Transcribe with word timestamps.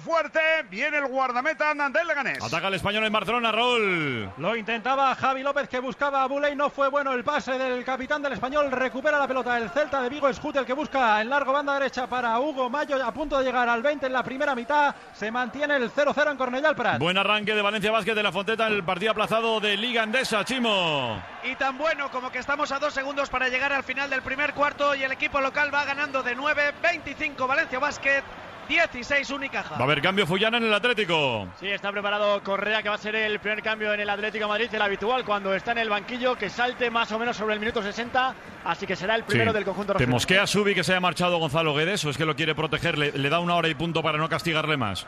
fuerte. 0.00 0.40
Viene 0.70 0.98
el 0.98 1.06
guardameta 1.06 1.74
del 1.74 2.06
Leganés. 2.06 2.42
Ataca 2.42 2.68
el 2.68 2.74
español 2.74 3.04
en 3.04 3.12
Barcelona, 3.12 3.52
Raúl. 3.52 4.30
Lo 4.36 4.56
intentaba 4.56 5.14
Javi 5.14 5.42
López 5.42 5.68
que 5.68 5.80
buscaba 5.80 6.22
a 6.22 6.26
Buley. 6.26 6.54
No 6.56 6.70
fue 6.70 6.88
bueno 6.88 7.12
el 7.12 7.24
pase 7.24 7.58
del 7.58 7.84
capitán 7.84 8.22
del 8.22 8.32
español. 8.32 8.70
Recupera 8.70 9.18
la 9.18 9.28
pelota. 9.28 9.56
El 9.58 9.70
Celta 9.70 10.02
de 10.02 10.08
Vigo 10.08 10.28
es 10.28 10.40
el 10.54 10.64
que 10.64 10.72
busca 10.72 11.20
en 11.20 11.28
largo 11.28 11.52
banda 11.52 11.74
derecha 11.74 12.06
para 12.06 12.38
Hugo 12.40 12.70
Mayo. 12.70 13.04
A 13.04 13.12
punto 13.12 13.38
de 13.38 13.44
llegar 13.44 13.68
al 13.68 13.82
20 13.82 14.06
en 14.06 14.12
la 14.12 14.22
primera 14.22 14.54
mitad. 14.54 14.94
Se 15.12 15.30
mantiene 15.30 15.76
el 15.76 15.90
0-0 15.90 16.30
en 16.30 16.36
Cornellal 16.36 16.74
Prat. 16.74 16.98
Buen 16.98 17.18
arranque 17.18 17.54
de 17.54 17.62
Valencia 17.62 17.90
Vázquez 17.90 18.14
de 18.14 18.22
la 18.22 18.32
Fonteta 18.32 18.66
en 18.66 18.74
el 18.74 18.84
partido 18.84 19.12
aplazado 19.12 19.60
de 19.60 19.76
Liga 19.76 20.02
Andesa, 20.02 20.44
Chimo. 20.44 21.22
Y 21.44 21.54
tan 21.56 21.78
bueno 21.78 22.10
como 22.10 22.30
que 22.30 22.38
estamos 22.38 22.72
a 22.72 22.78
dos 22.78 22.94
segundos 22.94 23.30
para 23.30 23.48
llegar 23.48 23.72
al 23.72 23.84
final 23.84 24.10
del 24.10 24.22
primer 24.22 24.54
cuarto 24.54 24.94
y 24.94 25.02
el 25.02 25.12
equipo 25.12 25.40
local 25.40 25.72
va 25.72 25.84
ganando 25.84 26.22
de 26.22 26.34
9, 26.34 26.74
25 26.82 27.46
Valencia 27.46 27.78
Basket. 27.78 28.22
16 28.68 29.30
Unicaja. 29.30 29.74
Va 29.74 29.80
a 29.80 29.84
haber 29.84 30.02
cambio 30.02 30.26
Fullana 30.26 30.58
en 30.58 30.64
el 30.64 30.74
Atlético. 30.74 31.48
Sí, 31.58 31.68
está 31.68 31.90
preparado 31.90 32.42
Correa, 32.42 32.82
que 32.82 32.88
va 32.88 32.96
a 32.96 32.98
ser 32.98 33.16
el 33.16 33.38
primer 33.40 33.62
cambio 33.62 33.92
en 33.94 34.00
el 34.00 34.10
Atlético 34.10 34.46
Madrid, 34.46 34.68
el 34.72 34.82
habitual 34.82 35.24
cuando 35.24 35.54
está 35.54 35.72
en 35.72 35.78
el 35.78 35.88
banquillo, 35.88 36.36
que 36.36 36.50
salte 36.50 36.90
más 36.90 37.10
o 37.12 37.18
menos 37.18 37.36
sobre 37.36 37.54
el 37.54 37.60
minuto 37.60 37.82
60, 37.82 38.34
así 38.64 38.86
que 38.86 38.96
será 38.96 39.14
el 39.14 39.24
primero 39.24 39.52
del 39.52 39.64
conjunto 39.64 39.94
¿Te 39.94 40.06
mosquea 40.06 40.46
Subi 40.46 40.74
que 40.74 40.84
se 40.84 40.92
haya 40.92 41.00
marchado 41.00 41.38
Gonzalo 41.38 41.74
Guedes 41.74 42.04
o 42.04 42.10
es 42.10 42.16
que 42.18 42.24
lo 42.24 42.36
quiere 42.36 42.54
proteger? 42.54 42.98
le 42.98 43.28
da 43.30 43.40
una 43.40 43.54
hora 43.54 43.68
y 43.68 43.74
punto 43.74 44.02
para 44.02 44.18
no 44.18 44.28
castigarle 44.28 44.76
más? 44.76 45.06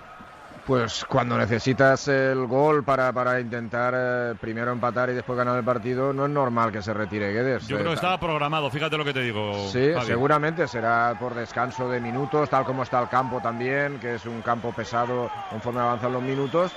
Pues 0.71 1.05
cuando 1.05 1.37
necesitas 1.37 2.07
el 2.07 2.47
gol 2.47 2.85
para, 2.85 3.13
para 3.13 3.41
intentar 3.41 3.93
eh, 3.97 4.35
primero 4.41 4.71
empatar 4.71 5.11
y 5.11 5.15
después 5.15 5.37
ganar 5.37 5.59
el 5.59 5.65
partido, 5.65 6.13
no 6.13 6.27
es 6.27 6.31
normal 6.31 6.71
que 6.71 6.81
se 6.81 6.95
retire 6.95 7.33
Guedes. 7.33 7.67
Yo 7.67 7.77
creo 7.77 7.89
que 7.89 7.95
estaba 7.97 8.21
programado, 8.21 8.71
fíjate 8.71 8.97
lo 8.97 9.05
que 9.05 9.13
te 9.13 9.21
digo. 9.21 9.69
Sí, 9.69 9.91
seguramente 10.07 10.69
será 10.69 11.17
por 11.19 11.35
descanso 11.35 11.91
de 11.91 12.01
minutos, 12.01 12.49
tal 12.49 12.65
como 12.65 12.85
está 12.85 13.03
el 13.03 13.09
campo 13.09 13.41
también, 13.43 13.99
que 13.99 14.15
es 14.15 14.27
un 14.27 14.43
campo 14.43 14.71
pesado 14.71 15.29
conforme 15.51 15.81
avanzan 15.81 16.13
los 16.13 16.23
minutos 16.23 16.71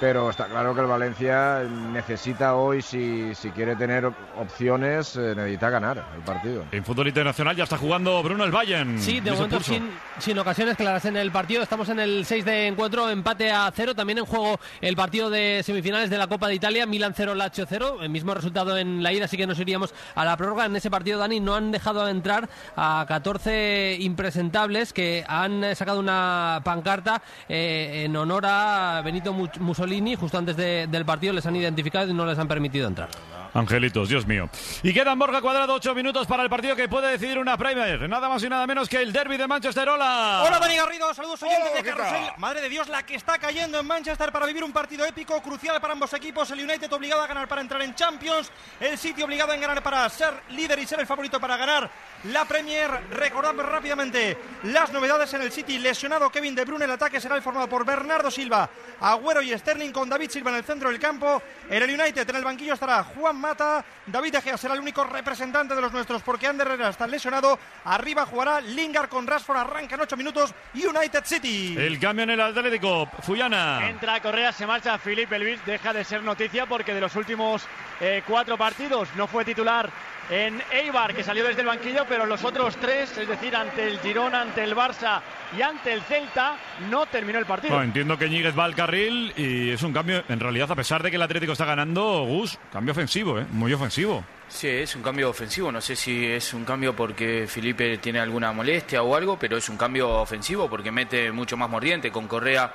pero 0.00 0.30
está 0.30 0.46
claro 0.46 0.74
que 0.74 0.80
el 0.80 0.86
Valencia 0.86 1.62
necesita 1.92 2.54
hoy, 2.54 2.82
si, 2.82 3.34
si 3.34 3.50
quiere 3.50 3.74
tener 3.74 4.10
opciones, 4.36 5.16
eh, 5.16 5.34
necesita 5.34 5.70
ganar 5.70 6.04
el 6.14 6.22
partido. 6.22 6.64
En 6.70 6.84
fútbol 6.84 7.08
internacional 7.08 7.56
ya 7.56 7.64
está 7.64 7.76
jugando 7.76 8.22
Bruno 8.22 8.44
el 8.44 8.52
Bayern. 8.52 8.98
Sí, 9.00 9.20
de 9.20 9.32
momento 9.32 9.60
sin, 9.60 9.90
sin, 10.18 10.38
ocasiones 10.38 10.76
claras 10.76 11.04
en 11.04 11.16
el 11.16 11.30
partido. 11.32 11.62
Estamos 11.62 11.88
en 11.88 11.98
el 11.98 12.24
6 12.24 12.44
de 12.44 12.66
encuentro, 12.68 13.10
empate 13.10 13.50
a 13.50 13.70
cero. 13.74 13.94
También 13.94 14.18
en 14.18 14.26
juego 14.26 14.60
el 14.80 14.94
partido 14.94 15.30
de 15.30 15.62
semifinales 15.64 16.10
de 16.10 16.18
la 16.18 16.28
Copa 16.28 16.48
de 16.48 16.54
Italia, 16.54 16.86
Milan 16.86 17.14
0, 17.16 17.34
Lazio 17.34 17.66
0. 17.68 17.98
El 18.02 18.10
mismo 18.10 18.34
resultado 18.34 18.78
en 18.78 19.02
la 19.02 19.12
ida, 19.12 19.24
así 19.24 19.36
que 19.36 19.46
nos 19.46 19.58
iríamos 19.58 19.94
a 20.14 20.24
la 20.24 20.36
prórroga. 20.36 20.66
En 20.66 20.76
ese 20.76 20.90
partido, 20.90 21.18
Dani, 21.18 21.40
no 21.40 21.56
han 21.56 21.72
dejado 21.72 22.08
entrar 22.08 22.48
a 22.76 23.04
14 23.08 23.96
impresentables 24.00 24.92
que 24.92 25.24
han 25.26 25.74
sacado 25.74 25.98
una 25.98 26.60
pancarta 26.64 27.22
eh, 27.48 28.04
en 28.04 28.16
honor 28.16 28.44
a 28.46 29.02
Benito 29.04 29.32
Mussolini 29.32 29.87
justo 30.16 30.38
antes 30.38 30.56
del 30.56 31.04
partido 31.04 31.32
les 31.32 31.46
han 31.46 31.56
identificado 31.56 32.10
y 32.10 32.14
no 32.14 32.26
les 32.26 32.38
han 32.38 32.48
permitido 32.48 32.86
entrar. 32.88 33.08
Angelitos, 33.54 34.08
Dios 34.08 34.26
mío. 34.26 34.48
Y 34.82 34.92
quedan 34.92 35.18
Borja 35.18 35.40
Cuadrado 35.40 35.74
ocho 35.74 35.94
minutos 35.94 36.26
para 36.26 36.42
el 36.42 36.50
partido 36.50 36.76
que 36.76 36.88
puede 36.88 37.10
decidir 37.10 37.38
una 37.38 37.56
Premier. 37.56 38.08
Nada 38.08 38.28
más 38.28 38.42
y 38.42 38.48
nada 38.48 38.66
menos 38.66 38.88
que 38.88 39.00
el 39.00 39.12
derby 39.12 39.36
de 39.36 39.46
Manchester. 39.46 39.88
Hola. 39.88 40.44
Hola, 40.46 40.58
Dani 40.58 40.76
Garrido. 40.76 41.12
Saludos 41.14 41.42
oyentes 41.42 41.74
de 41.74 41.82
Carrusel. 41.82 42.32
Madre 42.36 42.60
de 42.60 42.68
Dios, 42.68 42.88
la 42.88 43.04
que 43.04 43.14
está 43.14 43.38
cayendo 43.38 43.80
en 43.80 43.86
Manchester 43.86 44.30
para 44.30 44.46
vivir 44.46 44.62
un 44.62 44.72
partido 44.72 45.04
épico, 45.04 45.40
crucial 45.42 45.80
para 45.80 45.94
ambos 45.94 46.12
equipos. 46.12 46.50
El 46.50 46.60
United 46.60 46.92
obligado 46.92 47.22
a 47.22 47.26
ganar 47.26 47.48
para 47.48 47.60
entrar 47.60 47.80
en 47.82 47.94
Champions. 47.94 48.50
El 48.80 48.98
City 48.98 49.22
obligado 49.22 49.52
a 49.52 49.56
ganar 49.56 49.82
para 49.82 50.08
ser 50.08 50.34
líder 50.50 50.78
y 50.78 50.86
ser 50.86 51.00
el 51.00 51.06
favorito 51.06 51.40
para 51.40 51.56
ganar 51.56 51.90
la 52.24 52.44
Premier. 52.44 52.90
Recordamos 53.10 53.64
rápidamente 53.64 54.36
las 54.64 54.92
novedades 54.92 55.32
en 55.34 55.42
el 55.42 55.52
City. 55.52 55.78
Lesionado 55.78 56.30
Kevin 56.30 56.54
De 56.54 56.64
Bruyne. 56.64 56.84
El 56.84 56.90
ataque 56.92 57.20
será 57.20 57.40
formado 57.40 57.68
por 57.68 57.84
Bernardo 57.84 58.30
Silva, 58.30 58.68
Agüero 59.00 59.42
y 59.42 59.56
Sterling 59.56 59.92
con 59.92 60.08
David 60.08 60.30
Silva 60.30 60.50
en 60.50 60.56
el 60.58 60.64
centro 60.64 60.90
del 60.90 60.98
campo. 60.98 61.42
En 61.70 61.82
el 61.82 62.00
United, 62.00 62.28
en 62.28 62.36
el 62.36 62.44
banquillo 62.44 62.74
estará 62.74 63.04
Juan 63.04 63.37
Mata. 63.38 63.84
David 64.06 64.32
De 64.32 64.42
Gea 64.42 64.56
será 64.56 64.74
el 64.74 64.80
único 64.80 65.04
representante 65.04 65.74
de 65.74 65.80
los 65.80 65.92
nuestros 65.92 66.22
porque 66.22 66.46
Ander 66.46 66.66
Herrera 66.66 66.90
está 66.90 67.06
lesionado. 67.06 67.58
Arriba 67.84 68.26
jugará 68.26 68.60
Lingard 68.60 69.08
con 69.08 69.26
Rashford. 69.26 69.58
Arranca 69.58 69.94
en 69.94 70.00
8 70.02 70.16
minutos. 70.16 70.54
United 70.74 71.24
City. 71.24 71.74
El 71.78 71.98
cambio 71.98 72.24
en 72.24 72.30
el 72.30 72.40
Atlético. 72.40 73.08
Fuyana. 73.22 73.88
Entra 73.88 74.20
Correa, 74.20 74.52
se 74.52 74.66
marcha 74.66 74.98
Felipe 74.98 75.38
Luis. 75.38 75.64
Deja 75.64 75.92
de 75.92 76.04
ser 76.04 76.22
noticia 76.22 76.66
porque 76.66 76.94
de 76.94 77.00
los 77.00 77.14
últimos 77.16 77.66
eh, 78.00 78.22
cuatro 78.26 78.56
partidos 78.56 79.08
no 79.16 79.26
fue 79.26 79.44
titular 79.44 79.90
en 80.30 80.62
Eibar, 80.70 81.14
que 81.14 81.24
salió 81.24 81.46
desde 81.46 81.62
el 81.62 81.66
banquillo, 81.66 82.04
pero 82.08 82.26
los 82.26 82.44
otros 82.44 82.76
tres, 82.76 83.16
es 83.16 83.28
decir, 83.28 83.56
ante 83.56 83.86
el 83.86 83.98
Girona, 84.00 84.42
ante 84.42 84.62
el 84.62 84.74
Barça 84.74 85.20
y 85.56 85.62
ante 85.62 85.92
el 85.92 86.02
Celta, 86.02 86.56
no 86.90 87.06
terminó 87.06 87.38
el 87.38 87.46
partido. 87.46 87.82
entiendo 87.82 88.18
que 88.18 88.28
Ñíguez 88.28 88.58
va 88.58 88.64
al 88.64 88.74
carril 88.74 89.32
y 89.36 89.70
es 89.70 89.82
un 89.82 89.92
cambio, 89.92 90.22
en 90.28 90.40
realidad, 90.40 90.70
a 90.70 90.76
pesar 90.76 91.02
de 91.02 91.10
que 91.10 91.16
el 91.16 91.22
Atlético 91.22 91.52
está 91.52 91.64
ganando, 91.64 92.24
Gus, 92.24 92.58
cambio 92.72 92.92
ofensivo, 92.92 93.38
¿eh? 93.38 93.46
muy 93.50 93.72
ofensivo. 93.72 94.24
Sí, 94.48 94.68
es 94.68 94.96
un 94.96 95.02
cambio 95.02 95.28
ofensivo. 95.28 95.70
No 95.70 95.80
sé 95.80 95.94
si 95.94 96.24
es 96.26 96.54
un 96.54 96.64
cambio 96.64 96.96
porque 96.96 97.46
Felipe 97.46 97.98
tiene 97.98 98.18
alguna 98.18 98.50
molestia 98.52 99.02
o 99.02 99.14
algo, 99.14 99.38
pero 99.38 99.58
es 99.58 99.68
un 99.68 99.76
cambio 99.76 100.08
ofensivo 100.08 100.70
porque 100.70 100.90
mete 100.90 101.30
mucho 101.30 101.56
más 101.58 101.68
mordiente. 101.68 102.10
Con 102.10 102.26
Correa 102.26 102.72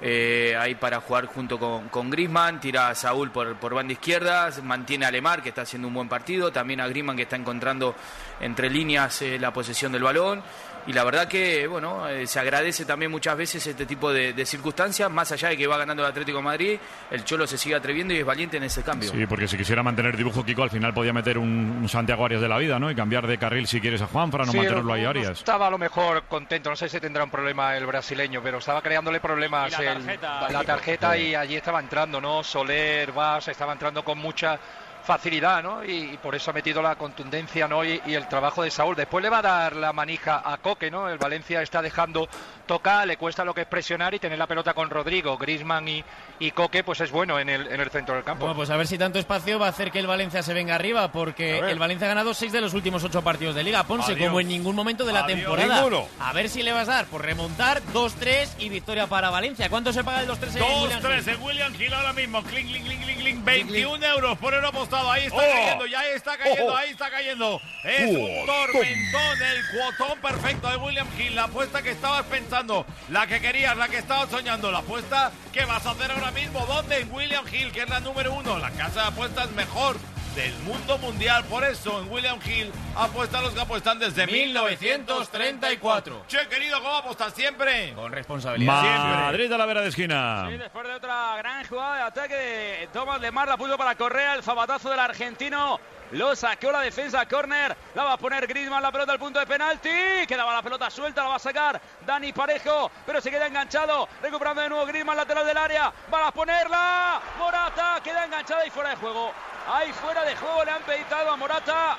eh, 0.00 0.56
ahí 0.58 0.74
para 0.74 1.00
jugar 1.00 1.26
junto 1.26 1.58
con, 1.58 1.88
con 1.88 2.08
Grisman, 2.08 2.60
tira 2.60 2.88
a 2.88 2.94
Saúl 2.94 3.30
por, 3.30 3.56
por 3.56 3.74
banda 3.74 3.92
izquierda, 3.92 4.50
mantiene 4.62 5.06
a 5.06 5.10
Lemar 5.10 5.42
que 5.42 5.50
está 5.50 5.62
haciendo 5.62 5.88
un 5.88 5.94
buen 5.94 6.08
partido, 6.08 6.50
también 6.50 6.80
a 6.80 6.88
Grisman 6.88 7.16
que 7.16 7.22
está 7.22 7.36
encontrando 7.36 7.94
entre 8.40 8.70
líneas 8.70 9.22
eh, 9.22 9.38
la 9.38 9.52
posesión 9.52 9.92
del 9.92 10.02
balón 10.02 10.42
y 10.86 10.92
la 10.92 11.04
verdad 11.04 11.28
que 11.28 11.66
bueno 11.66 12.08
eh, 12.08 12.26
se 12.26 12.40
agradece 12.40 12.84
también 12.84 13.10
muchas 13.10 13.36
veces 13.36 13.66
este 13.66 13.86
tipo 13.86 14.12
de, 14.12 14.34
circunstancias 14.46 15.10
más 15.10 15.30
allá 15.32 15.50
de 15.50 15.56
que 15.56 15.66
va 15.66 15.76
ganando 15.76 16.02
el 16.02 16.10
Atlético 16.10 16.38
de 16.38 16.44
Madrid 16.44 16.78
el 17.10 17.24
Cholo 17.24 17.46
se 17.46 17.58
sigue 17.58 17.74
atreviendo 17.74 18.14
y 18.14 18.18
es 18.18 18.24
valiente 18.24 18.56
en 18.56 18.64
ese 18.64 18.82
cambio. 18.82 19.10
Sí 19.10 19.26
porque 19.26 19.46
si 19.46 19.56
quisiera 19.56 19.82
mantener 19.82 20.16
dibujo 20.16 20.44
Kiko 20.44 20.62
al 20.62 20.70
final 20.70 20.94
podía 20.94 21.12
meter 21.12 21.38
un, 21.38 21.86
Santiago 21.88 22.24
Arias 22.24 22.40
de 22.40 22.48
la 22.48 22.58
vida 22.58 22.78
no 22.78 22.90
y 22.90 22.94
cambiar 22.94 23.26
de 23.26 23.38
carril 23.38 23.66
si 23.66 23.80
quieres 23.80 24.00
a 24.02 24.06
Juan 24.06 24.30
para 24.30 24.44
no 24.44 24.52
mantenerlo 24.52 24.92
ahí 24.92 25.04
Arias. 25.04 25.38
estaba 25.38 25.66
a 25.66 25.70
lo 25.70 25.78
mejor 25.78 26.24
contento 26.24 26.70
no 26.70 26.76
sé 26.76 26.88
si 26.88 27.00
tendrá 27.00 27.24
un 27.24 27.30
problema 27.30 27.76
el 27.76 27.86
brasileño 27.86 28.40
pero 28.42 28.58
estaba 28.58 28.80
creándole 28.82 29.20
problemas 29.20 29.70
la 29.72 29.78
tarjeta, 29.78 30.50
la 30.50 30.64
tarjeta 30.64 31.18
y 31.18 31.34
allí 31.34 31.56
estaba 31.56 31.80
entrando 31.80 32.20
no 32.20 32.42
Soler 32.42 33.12
Vas 33.12 33.48
estaba 33.48 33.72
entrando 33.72 34.04
con 34.04 34.18
mucha 34.18 34.58
facilidad, 35.02 35.62
¿no? 35.62 35.84
Y, 35.84 36.18
por 36.22 36.34
eso 36.34 36.50
ha 36.50 36.54
metido 36.54 36.82
la 36.82 36.96
contundencia, 36.96 37.66
¿no? 37.68 37.84
Y, 37.84 38.00
y, 38.06 38.14
el 38.14 38.28
trabajo 38.28 38.62
de 38.62 38.70
Saúl. 38.70 38.96
Después 38.96 39.22
le 39.22 39.30
va 39.30 39.38
a 39.38 39.42
dar 39.42 39.76
la 39.76 39.92
manija 39.92 40.42
a 40.44 40.58
Coque, 40.58 40.90
¿no? 40.90 41.08
El 41.08 41.18
Valencia 41.18 41.62
está 41.62 41.82
dejando 41.82 42.28
toca, 42.66 43.04
le 43.04 43.16
cuesta 43.16 43.44
lo 43.44 43.52
que 43.52 43.62
es 43.62 43.66
presionar 43.66 44.14
y 44.14 44.18
tener 44.18 44.38
la 44.38 44.46
pelota 44.46 44.74
con 44.74 44.90
Rodrigo, 44.90 45.36
Grisman 45.36 45.88
y, 45.88 46.04
y 46.38 46.52
Coque, 46.52 46.84
pues 46.84 47.00
es 47.00 47.10
bueno 47.10 47.38
en 47.40 47.48
el, 47.48 47.66
en 47.66 47.80
el 47.80 47.90
centro 47.90 48.14
del 48.14 48.22
campo. 48.22 48.44
Bueno, 48.44 48.56
pues 48.56 48.70
a 48.70 48.76
ver 48.76 48.86
si 48.86 48.96
tanto 48.96 49.18
espacio 49.18 49.58
va 49.58 49.66
a 49.66 49.70
hacer 49.70 49.90
que 49.90 49.98
el 49.98 50.06
Valencia 50.06 50.42
se 50.42 50.54
venga 50.54 50.76
arriba, 50.76 51.10
porque 51.10 51.58
el 51.58 51.78
Valencia 51.78 52.06
ha 52.06 52.10
ganado 52.10 52.32
seis 52.32 52.52
de 52.52 52.60
los 52.60 52.74
últimos 52.74 53.02
ocho 53.02 53.22
partidos 53.22 53.54
de 53.54 53.64
Liga. 53.64 53.82
Ponce, 53.84 54.16
como 54.16 54.40
en 54.40 54.48
ningún 54.48 54.76
momento 54.76 55.04
de 55.04 55.12
la 55.12 55.26
temporada. 55.26 55.84
A 56.20 56.32
ver 56.32 56.48
si 56.48 56.62
le 56.62 56.72
vas 56.72 56.88
a 56.88 56.94
dar 56.94 57.06
por 57.06 57.24
remontar 57.24 57.82
2-3 57.92 58.48
y 58.58 58.68
victoria 58.68 59.06
para 59.06 59.30
Valencia. 59.30 59.68
¿Cuánto 59.68 59.92
se 59.92 60.04
paga 60.04 60.20
el 60.22 60.28
2-3 60.28 60.60
2-3 60.60 61.28
en 61.28 61.42
William 61.42 61.74
Hill 61.78 61.92
ahora 61.92 62.12
mismo. 62.12 62.42
Cling, 62.42 62.66
cling, 62.66 62.84
cling, 62.84 63.00
cling, 63.00 63.18
cling. 63.18 63.44
21 63.44 64.06
euros 64.06 64.38
por 64.38 64.54
euro 64.54 64.72
Ahí 64.96 65.26
está 65.26 65.36
oh. 65.36 65.40
cayendo, 65.40 65.86
ya 65.86 66.06
está 66.08 66.36
cayendo, 66.36 66.72
oh. 66.72 66.76
ahí 66.76 66.90
está 66.90 67.10
cayendo. 67.10 67.60
Es 67.84 68.10
un 68.10 68.46
tormentón 68.46 69.42
el 69.42 69.78
cuotón 69.78 70.18
perfecto 70.20 70.68
de 70.68 70.76
William 70.76 71.08
Hill. 71.18 71.34
La 71.34 71.44
apuesta 71.44 71.82
que 71.82 71.90
estabas 71.90 72.24
pensando, 72.26 72.84
la 73.08 73.26
que 73.26 73.40
querías, 73.40 73.76
la 73.76 73.88
que 73.88 73.98
estabas 73.98 74.30
soñando, 74.30 74.70
la 74.70 74.78
apuesta 74.78 75.30
que 75.52 75.64
vas 75.64 75.86
a 75.86 75.90
hacer 75.90 76.10
ahora 76.10 76.30
mismo. 76.32 76.66
¿Dónde? 76.66 77.00
En 77.00 77.12
William 77.12 77.44
Hill, 77.50 77.72
que 77.72 77.82
es 77.82 77.88
la 77.88 78.00
número 78.00 78.34
uno, 78.34 78.58
la 78.58 78.70
casa 78.70 79.02
de 79.02 79.08
apuestas 79.08 79.50
mejor 79.52 79.96
del 80.34 80.52
mundo 80.60 80.98
mundial. 80.98 81.44
Por 81.44 81.64
eso 81.64 82.00
en 82.00 82.10
William 82.10 82.38
Hill 82.44 82.72
apuestan 82.96 83.42
los 83.42 83.52
que 83.54 83.60
apuestan 83.60 83.98
desde 83.98 84.26
1934. 84.26 86.24
Che, 86.28 86.48
querido, 86.48 86.80
¿cómo 86.80 86.96
apostas 86.96 87.32
siempre? 87.34 87.92
Con 87.94 88.12
responsabilidad. 88.12 88.72
Madrid 88.72 89.52
a 89.52 89.58
la 89.58 89.66
vera 89.66 89.80
de 89.82 89.88
esquina. 89.88 90.46
Sí, 90.48 90.56
después 90.56 90.86
de 90.86 90.94
otra 90.94 91.36
gran 91.38 91.66
jugada 91.66 91.96
de 91.96 92.02
ataque 92.02 92.34
de 92.34 92.88
Tomás 92.92 93.20
Lemar, 93.20 93.48
la 93.48 93.56
puso 93.56 93.76
para 93.76 93.94
Correa, 93.94 94.34
el 94.34 94.42
fabatazo 94.42 94.90
del 94.90 95.00
argentino 95.00 95.80
lo 96.12 96.34
saqueó 96.34 96.72
la 96.72 96.80
defensa, 96.80 97.26
corner. 97.26 97.76
La 97.94 98.02
va 98.02 98.12
a 98.14 98.16
poner 98.16 98.46
Griezmann, 98.46 98.82
la 98.82 98.90
pelota 98.90 99.12
al 99.12 99.18
punto 99.18 99.38
de 99.38 99.46
penalti. 99.46 99.88
Quedaba 100.26 100.52
la 100.52 100.62
pelota 100.62 100.90
suelta, 100.90 101.22
la 101.22 101.28
va 101.28 101.36
a 101.36 101.38
sacar 101.38 101.80
Dani 102.04 102.32
Parejo, 102.32 102.90
pero 103.06 103.20
se 103.20 103.30
queda 103.30 103.46
enganchado. 103.46 104.08
Recuperando 104.20 104.62
de 104.62 104.68
nuevo 104.68 104.86
Griezmann, 104.86 105.16
lateral 105.16 105.46
del 105.46 105.56
área. 105.56 105.92
Va 106.12 106.26
a 106.26 106.32
ponerla. 106.32 107.20
Morata 107.38 108.00
queda 108.02 108.24
enganchada 108.24 108.66
y 108.66 108.70
fuera 108.70 108.90
de 108.90 108.96
juego. 108.96 109.32
Ahí 109.72 109.92
fuera 109.92 110.24
de 110.24 110.34
juego 110.34 110.64
le 110.64 110.70
han 110.72 110.82
peditado 110.82 111.30
a 111.30 111.36
Morata. 111.36 111.96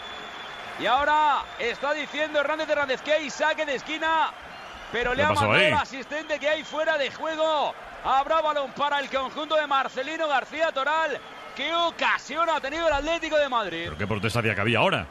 Y 0.78 0.86
ahora 0.86 1.44
está 1.58 1.94
diciendo 1.94 2.40
Hernández 2.40 2.68
Hernández 2.68 3.02
que 3.02 3.14
hay 3.14 3.30
saque 3.30 3.66
de 3.66 3.76
esquina. 3.76 4.32
Pero 4.92 5.14
le 5.14 5.24
ha 5.24 5.32
mandado 5.32 5.54
al 5.54 5.74
asistente 5.74 6.38
que 6.38 6.50
hay 6.50 6.64
fuera 6.66 6.98
de 6.98 7.10
juego. 7.12 7.74
Habrá 8.04 8.42
balón 8.42 8.72
para 8.72 9.00
el 9.00 9.10
conjunto 9.10 9.56
de 9.56 9.68
Marcelino 9.68 10.28
García 10.28 10.72
Toral. 10.74 11.18
¿Qué 11.56 11.74
ocasión 11.74 12.50
ha 12.50 12.60
tenido 12.60 12.88
el 12.88 12.94
Atlético 12.94 13.38
de 13.38 13.48
Madrid? 13.48 13.84
¿Pero 13.86 13.98
qué 13.98 14.08
protesta 14.08 14.40
había 14.40 14.54
que 14.54 14.62
había 14.62 14.80
ahora? 14.80 15.06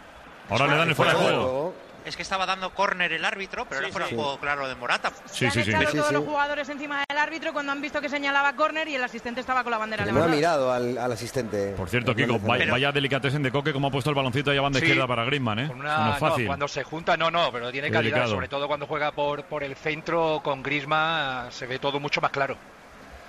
Ahora 0.50 0.66
le 0.66 0.76
dan 0.76 0.88
el 0.88 0.94
fuera 0.94 1.12
de 1.12 1.18
juego. 1.18 1.74
Es 2.04 2.16
que 2.16 2.22
estaba 2.22 2.46
dando 2.46 2.70
córner 2.74 3.12
el 3.12 3.24
árbitro, 3.24 3.66
pero 3.68 3.80
Sí, 3.80 3.84
era 3.86 3.92
fuera 3.92 4.06
sí. 4.08 4.14
de 4.14 4.20
juego 4.22 4.38
claro 4.38 4.68
de 4.68 4.74
Morata. 4.74 5.12
Se 5.26 5.46
han 5.46 5.58
echado 5.58 5.90
todos 5.92 6.12
los 6.12 6.24
jugadores 6.24 6.68
encima 6.68 7.04
del 7.08 7.18
árbitro 7.18 7.52
cuando 7.52 7.72
han 7.72 7.80
visto 7.80 8.00
que 8.00 8.08
señalaba 8.08 8.54
córner 8.54 8.88
y 8.88 8.94
el 8.96 9.04
asistente 9.04 9.40
estaba 9.40 9.62
con 9.62 9.70
la 9.72 9.78
bandera 9.78 10.04
No 10.06 10.24
ha 10.24 10.28
mirado 10.28 10.72
al, 10.72 10.96
al 10.98 11.12
asistente. 11.12 11.74
Por 11.76 11.88
cierto, 11.88 12.14
Kiko, 12.14 12.38
vaya, 12.40 12.70
vaya 12.70 12.92
delicatessen 12.92 13.42
de 13.42 13.50
Coque 13.52 13.72
como 13.72 13.88
ha 13.88 13.90
puesto 13.90 14.10
el 14.10 14.16
baloncito 14.16 14.50
allá 14.50 14.60
banda 14.62 14.78
Sí. 14.80 14.86
izquierda 14.86 15.06
para 15.06 15.24
Griezmann, 15.24 15.58
¿eh? 15.58 15.70
Una- 15.74 16.06
no 16.10 16.16
fácil. 16.16 16.46
cuando 16.46 16.68
se 16.68 16.82
junta, 16.84 17.16
no, 17.16 17.30
no, 17.30 17.52
pero 17.52 17.70
tiene 17.70 17.90
calidad, 17.90 18.12
delicado. 18.14 18.30
sobre 18.34 18.48
todo 18.48 18.66
cuando 18.66 18.86
juega 18.86 19.12
por, 19.12 19.44
por 19.44 19.62
el 19.62 19.76
centro 19.76 20.40
con 20.42 20.62
Grisma, 20.62 21.46
se 21.50 21.66
ve 21.66 21.78
todo 21.78 22.00
mucho 22.00 22.20
más 22.20 22.30
claro. 22.30 22.56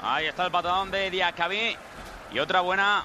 Ahí 0.04 0.26
está 0.28 0.46
el 0.46 0.52
patadón 0.52 0.90
de 0.92 1.12
Diacabí. 1.12 1.76
Y 2.34 2.40
otra 2.40 2.62
buena 2.62 3.04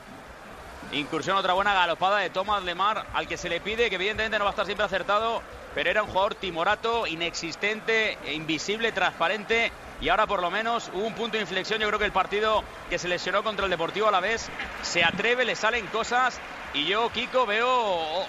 incursión, 0.92 1.36
otra 1.36 1.52
buena 1.52 1.74
galopada 1.74 2.18
de 2.18 2.30
Tomás 2.30 2.62
Lemar, 2.64 3.06
al 3.12 3.26
que 3.26 3.36
se 3.36 3.48
le 3.48 3.60
pide, 3.60 3.88
que 3.88 3.96
evidentemente 3.96 4.38
no 4.38 4.44
va 4.44 4.50
a 4.50 4.52
estar 4.52 4.66
siempre 4.66 4.86
acertado, 4.86 5.42
pero 5.74 5.90
era 5.90 6.02
un 6.02 6.08
jugador 6.08 6.34
timorato, 6.34 7.06
inexistente, 7.06 8.18
e 8.24 8.34
invisible, 8.34 8.92
transparente. 8.92 9.72
Y 10.00 10.10
ahora 10.10 10.26
por 10.26 10.42
lo 10.42 10.50
menos 10.50 10.90
un 10.92 11.14
punto 11.14 11.36
de 11.36 11.42
inflexión. 11.42 11.80
Yo 11.80 11.86
creo 11.88 11.98
que 11.98 12.04
el 12.04 12.12
partido 12.12 12.62
que 12.90 12.98
se 12.98 13.08
lesionó 13.08 13.42
contra 13.42 13.64
el 13.64 13.70
Deportivo 13.70 14.08
a 14.08 14.10
la 14.10 14.20
vez 14.20 14.50
se 14.82 15.02
atreve, 15.02 15.44
le 15.44 15.56
salen 15.56 15.86
cosas. 15.86 16.38
Y 16.74 16.84
yo, 16.86 17.10
Kiko, 17.10 17.46
veo 17.46 17.68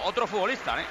otro 0.06 0.28
futbolista. 0.28 0.80
¿eh? 0.80 0.86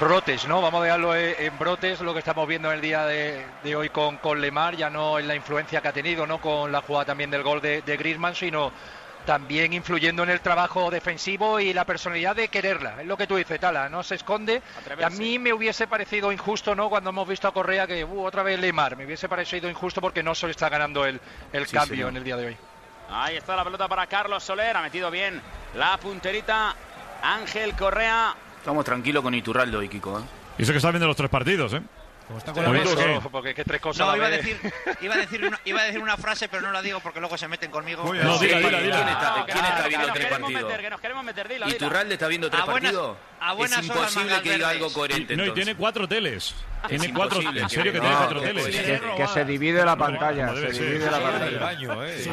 Brotes, 0.00 0.46
¿no? 0.46 0.60
Vamos 0.60 0.80
a 0.80 0.84
dejarlo 0.84 1.16
en 1.16 1.58
brotes, 1.58 2.00
lo 2.00 2.12
que 2.12 2.20
estamos 2.20 2.46
viendo 2.46 2.68
en 2.68 2.76
el 2.76 2.80
día 2.80 3.04
de, 3.04 3.44
de 3.64 3.76
hoy 3.76 3.88
con, 3.88 4.18
con 4.18 4.40
Lemar, 4.40 4.76
ya 4.76 4.90
no 4.90 5.18
en 5.18 5.26
la 5.26 5.34
influencia 5.34 5.80
que 5.80 5.88
ha 5.88 5.92
tenido, 5.92 6.26
¿no? 6.26 6.40
Con 6.40 6.70
la 6.70 6.82
jugada 6.82 7.06
también 7.06 7.30
del 7.30 7.42
gol 7.42 7.60
de, 7.60 7.82
de 7.82 7.96
Griezmann, 7.96 8.36
sino 8.36 8.70
también 9.28 9.74
influyendo 9.74 10.22
en 10.22 10.30
el 10.30 10.40
trabajo 10.40 10.90
defensivo 10.90 11.60
y 11.60 11.74
la 11.74 11.84
personalidad 11.84 12.34
de 12.34 12.48
quererla. 12.48 13.02
Es 13.02 13.06
lo 13.06 13.14
que 13.18 13.26
tú 13.26 13.36
dices, 13.36 13.60
Tala, 13.60 13.90
no 13.90 14.02
se 14.02 14.14
esconde. 14.14 14.62
Y 14.98 15.02
a 15.02 15.10
mí 15.10 15.38
me 15.38 15.52
hubiese 15.52 15.86
parecido 15.86 16.32
injusto, 16.32 16.74
¿no? 16.74 16.88
Cuando 16.88 17.10
hemos 17.10 17.28
visto 17.28 17.46
a 17.46 17.52
Correa 17.52 17.86
que 17.86 18.02
uh, 18.04 18.24
otra 18.24 18.42
vez 18.42 18.58
Lemar, 18.58 18.96
me 18.96 19.04
hubiese 19.04 19.28
parecido 19.28 19.68
injusto 19.68 20.00
porque 20.00 20.22
no 20.22 20.34
se 20.34 20.46
le 20.46 20.52
está 20.52 20.70
ganando 20.70 21.04
el, 21.04 21.20
el 21.52 21.66
Sí, 21.66 21.76
cambio 21.76 21.96
señor. 21.96 22.08
en 22.08 22.16
el 22.16 22.24
día 22.24 22.36
de 22.38 22.46
hoy. 22.46 22.56
Ahí 23.10 23.36
está 23.36 23.54
la 23.54 23.64
pelota 23.64 23.86
para 23.86 24.06
Carlos 24.06 24.42
Soler. 24.42 24.74
Ha 24.74 24.80
metido 24.80 25.10
bien 25.10 25.42
la 25.74 25.98
punterita. 25.98 26.74
Ángel 27.22 27.74
Correa. 27.74 28.34
Estamos 28.56 28.82
tranquilos 28.86 29.22
con 29.22 29.34
Iturralde 29.34 29.76
hoy, 29.76 29.90
Kiko. 29.90 30.20
¿eh? 30.20 30.22
Y 30.56 30.62
eso 30.62 30.72
que 30.72 30.78
está 30.78 30.90
viendo 30.90 31.06
los 31.06 31.16
tres 31.16 31.28
partidos, 31.28 31.74
¿eh? 31.74 31.82
Con 32.28 32.66
Muy 32.68 32.78
eso, 32.78 32.96
bien. 32.96 33.20
porque 33.32 33.54
que 33.54 33.64
tres 33.64 33.80
cosas 33.80 34.06
No, 34.06 34.14
iba 34.16 34.26
a, 34.26 34.30
decir, 34.30 34.60
iba, 35.00 35.14
a 35.14 35.18
decir 35.18 35.44
una, 35.46 35.58
iba 35.64 35.80
a 35.80 35.84
decir 35.84 36.00
una 36.00 36.16
frase, 36.16 36.48
pero 36.48 36.62
no 36.62 36.70
la 36.72 36.82
digo 36.82 37.00
porque 37.00 37.20
luego 37.20 37.38
se 37.38 37.48
meten 37.48 37.70
conmigo. 37.70 38.04
No, 38.04 38.38
dila, 38.38 38.58
dila, 38.58 38.80
dila. 38.80 38.96
¿Quién 38.96 39.08
está, 39.08 39.44
quién 39.46 39.58
está 39.64 39.88
viendo 39.88 40.06
tres 40.12 40.24
queremos 40.26 40.40
partidos? 40.50 40.62
meter, 40.70 40.80
que 40.82 40.90
nos 40.90 41.00
queremos 41.00 41.24
meter. 41.24 41.48
Dila, 41.48 41.66
dila. 41.66 41.76
¿Iturralde 41.76 42.14
está 42.14 42.28
viendo 42.28 42.50
tres 42.50 42.64
buenas- 42.66 42.92
partidos? 42.92 43.16
A 43.40 43.52
buenas 43.54 43.78
es 43.80 43.86
imposible 43.86 44.42
que 44.42 44.52
diga 44.54 44.68
algo 44.70 44.92
coherente. 44.92 45.36
No, 45.36 45.42
y 45.42 45.46
entonces. 45.46 45.64
tiene 45.64 45.78
cuatro 45.78 46.08
teles. 46.08 46.54
Es 46.84 46.88
Tiene 47.00 47.12
cuatro. 47.12 47.40
En 47.40 47.52
que 47.54 47.68
serio 47.68 47.92
que 47.92 47.98
diga 47.98 48.02
tiene 48.02 48.16
cuatro 48.16 48.40
teles. 48.40 48.66
Que, 48.66 49.00
que 49.16 49.26
se 49.26 49.44
divide 49.44 49.84
la 49.84 49.96
pantalla, 49.96 50.52
debe 50.52 50.72
se 50.72 50.84
divide 50.84 51.10
la 51.10 51.16
Sí, 51.16 51.22
pantalla. 51.24 51.58
baño, 51.58 52.04
¿eh? 52.04 52.24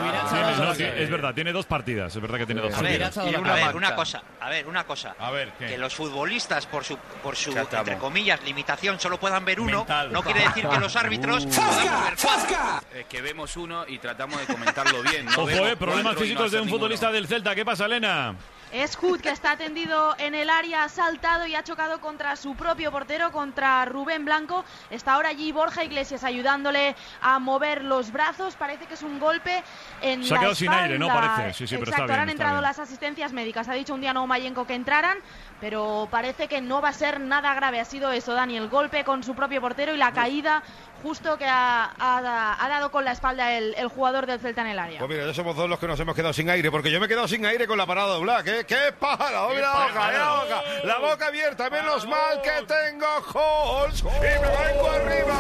No, 0.60 0.74
tiene- 0.74 1.04
es 1.04 1.10
verdad, 1.10 1.34
tiene 1.34 1.52
dos 1.52 1.66
partidas. 1.66 2.16
Es 2.16 2.22
verdad 2.22 2.38
que 2.38 2.46
tiene 2.46 2.62
dos 2.62 2.74
A 2.76 2.82
ver, 2.82 3.02
partidas. 3.02 3.34
y 3.34 3.36
una, 3.36 3.52
a 3.54 3.56
ver, 3.68 3.76
una 3.76 3.96
cosa, 3.96 4.22
a 4.40 4.50
ver, 4.50 4.68
una 4.68 4.84
cosa. 4.84 5.16
A 5.18 5.32
ver. 5.32 5.52
Que 5.54 5.78
los 5.78 5.96
futbolistas, 5.96 6.68
por 6.68 6.84
su, 6.84 6.98
por 7.24 7.36
su 7.36 7.58
entre 7.58 7.98
comillas, 7.98 8.44
limitación, 8.44 9.00
solo 9.00 9.20
puedan 9.20 9.44
ver 9.46 9.60
uno, 9.60 9.80
Mental. 9.80 10.12
no 10.12 10.22
quiere 10.22 10.42
decir 10.42 10.68
que 10.68 10.80
los 10.80 10.96
árbitros 10.96 11.46
podamos 11.48 11.84
ver 11.84 12.14
cuatro. 12.22 12.88
Es 12.94 13.06
que 13.08 13.22
vemos 13.22 13.58
uno 13.58 13.86
y 13.88 13.98
tratamos 13.98 14.40
de 14.40 14.46
comentarlo 14.54 15.02
bien. 15.02 15.26
No 15.26 15.32
Ojo, 15.44 15.50
eh, 15.50 15.76
problemas 15.76 16.14
no 16.14 16.20
físicos 16.20 16.52
de 16.52 16.62
un 16.62 16.70
futbolista 16.70 17.12
del 17.12 17.28
Celta. 17.28 17.56
¿Qué 17.56 17.66
pasa, 17.66 17.86
Elena? 17.86 18.36
Es 18.72 18.98
Hood 18.98 19.22
que 19.22 19.30
está 19.30 19.56
tendido 19.56 20.16
en 20.18 20.36
el 20.36 20.50
área, 20.50 20.84
ha 20.84 20.90
saltado 20.90 21.46
y 21.48 21.56
ha 21.56 21.64
chocado 21.64 22.02
contra 22.02 22.36
su 22.36 22.56
propio 22.56 22.92
portero, 22.92 23.32
contra 23.32 23.86
Rubén 23.86 24.26
Blanco. 24.26 24.66
Está 24.90 25.14
ahora 25.14 25.30
allí 25.30 25.52
Borja 25.54 25.84
Iglesias 25.84 26.24
ayudándole 26.26 26.96
a 27.22 27.40
mover 27.40 27.84
los 27.84 28.12
brazos. 28.12 28.56
Parece 28.56 28.86
que 28.86 28.96
es 28.96 29.02
un 29.04 29.20
golpe 29.20 29.64
en 30.02 30.24
Se 30.24 30.34
ha 30.34 30.36
la 30.36 30.40
quedado 30.42 30.56
sin 30.56 30.72
aire, 30.72 31.00
¿no? 31.00 31.08
espalda. 31.08 31.36
Parece. 31.36 31.58
Sí, 31.60 31.68
sí, 31.68 31.76
pero 31.78 31.92
Exacto, 31.92 32.12
ahora 32.12 32.24
han 32.24 32.30
está 32.30 32.32
entrado 32.34 32.56
bien. 32.56 32.64
las 32.64 32.80
asistencias 32.80 33.32
médicas. 33.32 33.70
Ha 33.70 33.74
dicho 33.74 33.94
un 33.94 34.02
día 34.02 34.14
no 34.14 34.28
Mayenco 34.28 34.68
que 34.68 34.74
entraran, 34.76 35.20
pero 35.62 36.08
parece 36.12 36.48
que 36.48 36.62
no 36.62 36.82
va 36.82 36.90
a 36.90 36.94
ser 36.94 37.20
nada 37.20 37.54
grave. 37.54 37.80
Ha 37.80 37.86
sido 37.86 38.12
eso, 38.12 38.34
Dani, 38.34 38.58
el 38.58 38.70
golpe 38.70 39.04
con 39.04 39.24
su 39.24 39.36
propio 39.36 39.62
portero 39.62 39.94
y 39.94 39.98
la 39.98 40.12
caída 40.12 40.62
justo 41.04 41.38
que 41.38 41.46
ha, 41.46 41.92
ha- 42.00 42.58
ha 42.66 42.68
dado 42.70 42.90
con 42.90 43.06
la 43.06 43.12
espalda 43.12 43.54
el, 43.54 43.76
el 43.78 43.88
jugador 43.90 44.26
del 44.26 44.40
Celta 44.40 44.62
en 44.62 44.68
el 44.68 44.80
área. 44.80 44.98
Pues 45.00 45.10
mira, 45.12 45.26
ya 45.28 45.34
somos 45.36 45.56
dos 45.56 45.70
los 45.70 45.78
que 45.80 45.88
nos 45.88 46.00
hemos 46.00 46.16
quedado 46.16 46.34
sin 46.34 46.50
aire, 46.50 46.72
porque 46.72 46.90
yo 46.92 47.00
me 47.00 47.06
he 47.06 47.10
quedado 47.10 47.28
sin 47.28 47.46
aire 47.46 47.68
con 47.68 47.78
la 47.78 47.86
parada 47.86 48.16
de 48.16 48.22
Black, 48.22 48.48
¿eh? 48.48 48.66
¡Qué 48.68 48.92
pájaro! 49.00 49.50
¡Mira 49.50 49.62
la 49.62 49.86
boca, 49.86 50.08
mira 50.08 50.20
la 50.26 50.36
boca! 50.44 50.64
La 50.84 50.98
boca 51.00 51.28
abierta, 51.28 51.70
menos 51.70 52.08
mal 52.08 52.42
que 52.42 52.66
tengo 52.66 53.06
Halls 53.34 54.02
y 54.02 54.06
me 54.06 54.40
vengo 54.40 54.90
arriba. 54.92 55.36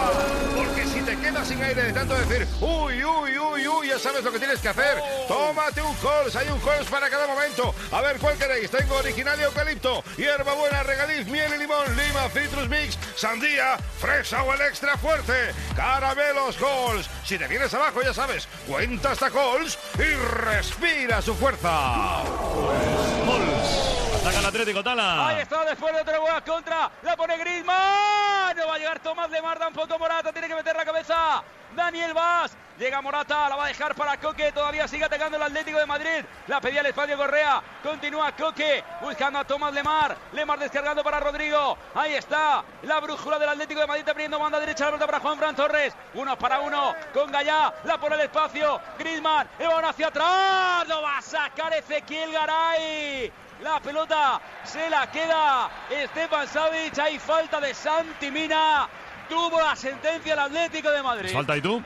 Porque 0.56 0.85
si 0.85 1.01
te 1.01 1.17
quedas 1.17 1.47
sin 1.47 1.63
aire 1.63 1.81
de 1.83 1.94
tanto 1.94 2.13
decir, 2.15 2.47
uy, 2.62 3.03
uy, 3.03 3.38
uy, 3.38 3.44
ya 3.87 3.99
sabes 3.99 4.23
lo 4.23 4.31
que 4.31 4.39
tienes 4.39 4.59
que 4.59 4.69
hacer. 4.69 5.01
Tómate 5.27 5.81
un 5.81 5.95
Halls, 5.97 6.35
hay 6.35 6.47
un 6.49 6.61
Halls 6.67 6.89
para 6.89 7.09
cada 7.09 7.27
momento. 7.27 7.73
A 7.91 8.01
ver, 8.01 8.17
¿cuál 8.17 8.37
queréis? 8.37 8.69
Tengo 8.69 8.95
original 8.95 9.39
y 9.39 9.43
eucalipto, 9.43 10.03
hierbabuena, 10.17 10.83
regaliz, 10.83 11.27
miel 11.27 11.53
y 11.55 11.57
limón, 11.59 11.85
lima, 11.95 12.29
citrus 12.29 12.69
mix, 12.69 12.97
sandía, 13.15 13.77
fresa 13.99 14.43
o 14.43 14.53
el 14.53 14.61
extra 14.61 14.97
fuerte. 14.97 15.53
Caramelos 15.75 16.57
Halls. 16.61 17.09
Si 17.23 17.37
te 17.37 17.47
vienes 17.47 17.73
abajo, 17.73 18.01
ya 18.01 18.13
sabes, 18.13 18.47
cuenta 18.67 19.11
hasta 19.11 19.27
Halls 19.27 19.77
y 19.97 20.13
respira 20.43 21.21
su 21.21 21.35
fuerza. 21.35 22.21
Ataca 22.21 24.39
el 24.39 24.45
Atlético, 24.45 24.83
Tala. 24.83 25.27
Ahí 25.27 25.41
está, 25.41 25.63
después 25.65 25.93
de 25.93 26.01
otra 26.01 26.19
buena 26.19 26.41
contra. 26.41 26.91
La 27.03 27.15
pone 27.15 27.38
Griezmann. 27.38 28.55
No 28.57 28.67
va 28.67 28.75
a 28.75 28.77
llegar 28.77 28.99
Tomás 28.99 29.29
Lemar, 29.29 29.59
da 29.59 29.67
un 29.67 29.73
poco 29.73 29.99
Morata. 29.99 30.31
Tiene 30.31 30.47
que 30.47 30.55
meter 30.55 30.75
la 30.75 30.85
cabeza. 30.85 31.43
Daniel 31.75 32.13
Vaz. 32.13 32.56
Llega 32.77 33.01
Morata, 33.01 33.48
la 33.48 33.56
va 33.56 33.66
a 33.66 33.68
dejar 33.68 33.95
para 33.95 34.18
Coque. 34.18 34.51
Todavía 34.51 34.86
sigue 34.88 35.06
atacando 35.06 35.38
el 35.38 35.44
Atlético 35.44 35.77
de 35.77 35.86
Madrid. 35.86 36.25
La 36.48 36.60
pedía 36.60 36.81
el 36.81 36.88
espacio 36.88 37.16
Correa. 37.16 37.62
Continúa 37.81 38.33
Coque 38.33 38.83
buscando 39.01 39.39
a 39.39 39.45
Tomás 39.45 39.74
Lemar. 39.74 40.18
Lemar 40.33 40.60
descargando 40.60 41.01
para 41.01 41.22
Rodrigo. 41.22 41.77
Ahí 41.94 42.16
está 42.16 42.63
la 42.83 43.00
brújula 43.00 43.39
del 43.39 43.50
Atlético 43.50 43.80
de 43.80 43.88
Madrid 43.88 44.10
abriendo 44.10 44.39
banda 44.39 44.60
derecha. 44.60 44.86
La 44.86 44.92
pelota 44.92 45.06
para 45.06 45.19
Juan 45.19 45.38
Fran 45.38 45.56
Torres. 45.56 45.94
Uno 46.16 46.38
para 46.38 46.60
uno 46.60 46.94
con 47.13 47.31
Gallá. 47.31 47.74
La 47.86 47.98
pone 47.98 48.16
el 48.16 48.22
espacio. 48.22 48.81
Griezmann. 49.00 49.48
El 49.57 49.69
hacia 49.69 50.07
atrás. 50.07 50.86
Lo 50.89 51.01
va 51.01 51.19
a 51.19 51.22
sacar 51.22 51.74
Ezequiel 51.74 52.33
Garay. 52.33 53.31
La 53.62 53.80
pelota 53.80 54.42
se 54.66 54.89
la 54.89 55.10
queda 55.10 55.69
Stefan 56.07 56.45
Savic. 56.45 57.00
Hay 57.00 57.19
falta 57.19 57.62
de 57.62 57.74
Santi 57.74 58.30
Mina. 58.31 58.89
Tuvo 59.30 59.62
la 59.62 59.75
sentencia 59.75 60.33
el 60.33 60.39
Atlético 60.39 60.92
de 60.92 61.04
Madrid. 61.04 61.30
¿Falta 61.33 61.57
y 61.57 61.62
tú? 61.62 61.81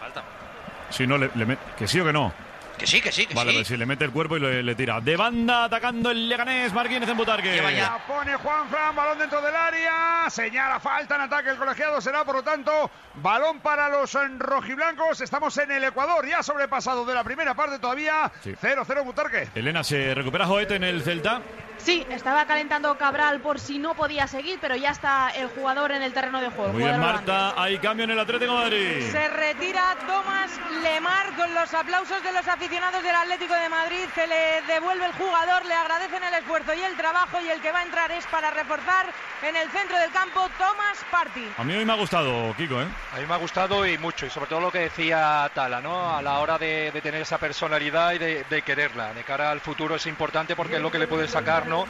Falta. 0.00 0.22
Si 0.90 1.06
no, 1.06 1.18
le, 1.18 1.30
le 1.34 1.58
¿Que 1.76 1.86
sí 1.88 2.00
o 2.00 2.04
que 2.04 2.12
no? 2.12 2.32
Que 2.78 2.86
sí, 2.86 3.00
que 3.00 3.10
sí, 3.10 3.24
que 3.26 3.34
Vale, 3.34 3.52
sí. 3.52 3.56
pues 3.56 3.68
si 3.68 3.76
le 3.78 3.86
mete 3.86 4.04
el 4.04 4.10
cuerpo 4.12 4.36
y 4.36 4.40
le, 4.40 4.62
le 4.62 4.74
tira. 4.74 5.00
De 5.00 5.16
banda 5.16 5.64
atacando 5.64 6.10
el 6.10 6.28
Leganés, 6.28 6.74
Marquínez 6.74 7.08
en 7.08 7.16
Butarque. 7.16 7.56
La 7.62 7.98
pone 8.06 8.34
Juan 8.36 8.68
Fran, 8.68 8.94
balón 8.94 9.18
dentro 9.18 9.40
del 9.40 9.56
área, 9.56 10.26
señala 10.28 10.78
falta 10.78 11.14
en 11.14 11.22
ataque 11.22 11.48
el 11.48 11.56
colegiado, 11.56 12.02
será 12.02 12.22
por 12.22 12.34
lo 12.36 12.42
tanto 12.42 12.90
balón 13.14 13.60
para 13.60 13.88
los 13.88 14.14
eh, 14.14 14.18
rojiblancos, 14.38 15.22
estamos 15.22 15.56
en 15.56 15.70
el 15.70 15.84
Ecuador, 15.84 16.26
ya 16.28 16.42
sobrepasado 16.42 17.06
de 17.06 17.14
la 17.14 17.24
primera 17.24 17.54
parte 17.54 17.78
todavía, 17.78 18.30
Sí. 18.44 18.52
0-0 18.60 19.04
Butarque. 19.04 19.48
Elena, 19.54 19.82
¿se 19.82 20.14
recupera 20.14 20.44
Joete 20.44 20.74
en 20.76 20.84
el 20.84 21.02
Celta? 21.02 21.40
Sí, 21.78 22.04
estaba 22.10 22.46
calentando 22.46 22.96
Cabral 22.98 23.40
por 23.40 23.60
si 23.60 23.78
no 23.78 23.94
podía 23.94 24.26
seguir, 24.26 24.58
pero 24.60 24.74
ya 24.76 24.90
está 24.90 25.30
el 25.30 25.48
jugador 25.48 25.92
en 25.92 26.02
el 26.02 26.12
terreno 26.12 26.40
de 26.40 26.48
juego. 26.48 26.72
Muy 26.72 26.82
bien, 26.82 26.94
jugador 26.96 27.14
holandés. 27.14 27.34
Marta. 27.36 27.62
Hay 27.62 27.78
cambio 27.78 28.04
en 28.04 28.10
el 28.10 28.18
Atlético 28.18 28.52
de 28.54 28.58
Madrid. 28.58 29.10
Se 29.12 29.28
retira 29.28 29.96
Tomás 30.06 30.50
Lemar 30.82 31.34
con 31.36 31.54
los 31.54 31.72
aplausos 31.74 32.22
de 32.22 32.32
los 32.32 32.46
aficionados 32.48 33.02
del 33.02 33.14
Atlético 33.14 33.54
de 33.54 33.68
Madrid. 33.68 34.04
Se 34.14 34.26
le 34.26 34.62
devuelve 34.62 35.06
el 35.06 35.12
jugador, 35.12 35.64
le 35.64 35.74
agradecen 35.74 36.22
el 36.24 36.34
esfuerzo 36.34 36.74
y 36.74 36.80
el 36.82 36.96
trabajo 36.96 37.38
y 37.40 37.48
el 37.48 37.60
que 37.60 37.70
va 37.72 37.80
a 37.80 37.82
entrar 37.82 38.10
es 38.10 38.26
para 38.26 38.50
reforzar 38.50 39.06
en 39.42 39.54
el 39.54 39.68
centro 39.70 39.96
del 39.98 40.10
campo 40.10 40.48
Tomás 40.58 40.98
Party. 41.10 41.46
A 41.58 41.62
mí 41.64 41.74
hoy 41.74 41.84
me 41.84 41.92
ha 41.92 41.96
gustado, 41.96 42.54
Kiko, 42.56 42.80
¿eh? 42.82 42.86
A 43.14 43.18
mí 43.20 43.26
me 43.26 43.34
ha 43.34 43.38
gustado 43.38 43.86
y 43.86 43.96
mucho, 43.98 44.26
y 44.26 44.30
sobre 44.30 44.46
todo 44.48 44.60
lo 44.60 44.72
que 44.72 44.80
decía 44.80 45.48
Tala, 45.54 45.80
¿no? 45.80 46.16
A 46.16 46.22
la 46.22 46.38
hora 46.40 46.58
de, 46.58 46.90
de 46.90 47.00
tener 47.00 47.20
esa 47.22 47.38
personalidad 47.38 48.12
y 48.12 48.18
de, 48.18 48.44
de 48.48 48.62
quererla. 48.62 49.12
De 49.14 49.22
cara 49.24 49.50
al 49.50 49.60
futuro 49.60 49.94
es 49.96 50.06
importante 50.06 50.56
porque 50.56 50.76
es 50.76 50.82
lo 50.82 50.90
que 50.90 50.98
le 50.98 51.06
puede 51.06 51.28
sacar, 51.28 51.65
¿no? 51.66 51.84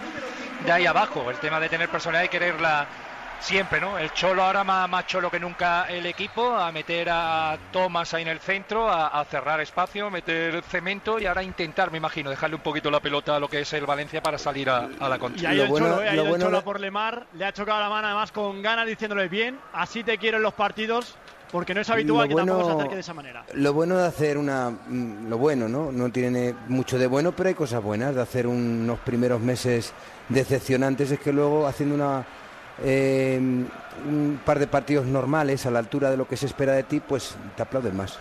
De 0.65 0.73
ahí 0.73 0.87
abajo, 0.87 1.31
el 1.31 1.39
tema 1.39 1.61
de 1.61 1.69
tener 1.69 1.89
personalidad 1.89 2.25
y 2.25 2.29
quererla 2.29 2.87
siempre, 3.39 3.81
¿no? 3.81 3.99
El 3.99 4.11
cholo 4.13 4.43
ahora 4.43 4.65
más, 4.65 4.89
más 4.89 5.07
cholo 5.07 5.31
que 5.31 5.39
nunca 5.39 5.85
el 5.89 6.07
equipo, 6.07 6.57
a 6.57 6.73
meter 6.73 7.09
a 7.11 7.57
Thomas 7.71 8.13
ahí 8.15 8.23
en 8.23 8.29
el 8.29 8.41
centro, 8.41 8.89
a, 8.89 9.09
a 9.09 9.25
cerrar 9.27 9.61
espacio, 9.61 10.11
meter 10.11 10.63
cemento 10.63 11.19
y 11.19 11.27
ahora 11.27 11.43
intentar, 11.43 11.91
me 11.91 11.99
imagino, 11.99 12.31
dejarle 12.31 12.57
un 12.57 12.63
poquito 12.63 12.91
la 12.91 12.99
pelota 13.01 13.37
a 13.37 13.39
lo 13.39 13.49
que 13.49 13.61
es 13.61 13.73
el 13.75 13.85
Valencia 13.85 14.23
para 14.23 14.39
salir 14.39 14.71
a, 14.71 14.89
a 14.99 15.09
la 15.09 15.19
contra. 15.19 15.43
Y 15.43 15.47
ahí 15.47 15.61
el 15.61 15.69
Cholo, 15.69 16.03
eh, 16.03 16.09
ha 16.09 16.15
ido 16.15 16.35
el 16.35 16.41
Cholo 16.43 16.65
por 16.65 16.81
Lemar, 16.81 17.27
le 17.35 17.45
ha 17.45 17.53
chocado 17.53 17.79
la 17.79 17.91
mano 17.91 18.07
además 18.09 18.33
con 18.33 18.63
ganas 18.63 18.87
diciéndole 18.87 19.29
bien, 19.29 19.61
así 19.75 20.03
te 20.03 20.17
quiero 20.17 20.39
en 20.39 20.43
los 20.43 20.55
partidos, 20.55 21.17
porque 21.53 21.75
no 21.75 21.81
es 21.81 21.91
habitual 21.91 22.29
Lo 22.29 22.29
que 22.29 22.35
tampoco 22.35 22.59
se 22.59 22.65
bueno- 22.65 22.79
acerque 22.81 22.95
de 22.97 23.01
esa 23.01 23.15
manera. 23.15 23.45
Lo 23.55 23.73
bueno 23.73 23.97
de 23.97 24.07
hacer 24.07 24.39
una. 24.39 24.71
mm, 24.71 25.29
Lo 25.29 25.39
bueno, 25.39 25.69
¿no? 25.69 25.91
No 25.93 26.11
tiene 26.11 26.55
mucho 26.69 26.99
de 26.99 27.07
bueno, 27.07 27.33
pero 27.33 27.49
hay 27.49 27.55
cosas 27.55 27.83
buenas. 27.83 28.15
De 28.15 28.23
hacer 28.23 28.47
unos 28.47 28.99
primeros 29.01 29.41
meses 29.41 29.93
decepcionantes 30.29 31.11
es 31.11 31.19
que 31.21 31.33
luego 31.33 31.67
haciendo 31.67 31.95
una, 31.95 32.25
eh, 32.83 33.39
un 34.07 34.41
par 34.45 34.59
de 34.59 34.67
partidos 34.67 35.07
normales 35.07 35.65
a 35.67 35.71
la 35.71 35.79
altura 35.79 36.11
de 36.11 36.17
lo 36.19 36.29
que 36.29 36.37
se 36.37 36.47
espera 36.47 36.73
de 36.75 36.83
ti, 36.83 37.01
pues 37.01 37.35
te 37.57 37.63
aplauden 37.63 37.97
más. 37.97 38.19